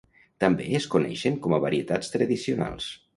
També 0.43 0.63
es 0.79 0.87
coneixen 0.93 1.37
com 1.43 1.55
a 1.57 1.59
varietats 1.67 2.09
tradicionals. 2.15 2.89